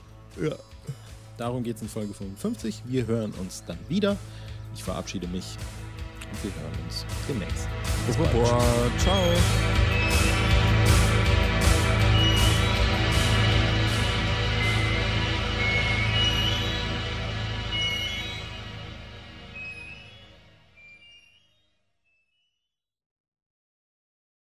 Ja. 0.41 0.55
Darum 1.37 1.63
geht 1.63 1.75
es 1.75 1.81
in 1.81 1.89
Folge 1.89 2.13
55. 2.13 2.83
Wir 2.85 3.05
hören 3.07 3.33
uns 3.41 3.63
dann 3.67 3.77
wieder. 3.89 4.15
Ich 4.73 4.83
verabschiede 4.83 5.27
mich 5.27 5.57
und 6.31 6.43
wir 6.45 6.61
hören 6.61 6.85
uns 6.85 7.05
demnächst. 7.27 7.67
Bis 8.07 8.15
bald. 8.15 8.31
Ciao. 9.01 10.00